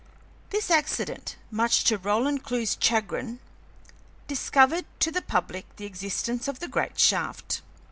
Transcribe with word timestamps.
This 0.49 0.71
accident, 0.71 1.35
much 1.51 1.83
to 1.83 1.95
Roland 1.99 2.43
Clewe's 2.43 2.75
chagrin, 2.79 3.39
discovered 4.27 4.85
to 4.99 5.11
the 5.11 5.21
public 5.21 5.75
the 5.75 5.85
existence 5.85 6.47
of 6.47 6.57
the 6.57 6.67
great 6.67 6.97
shaft. 6.99 7.61